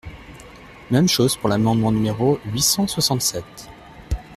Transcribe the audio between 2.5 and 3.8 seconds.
cent soixante-sept.